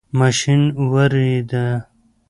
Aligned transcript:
ماشین 0.17 0.61
ویریده. 0.91 1.65